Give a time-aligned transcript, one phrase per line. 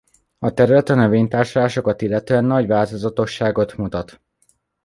[0.39, 4.19] A terület a növénytársulásokat illetően nagy változatosságot mutat.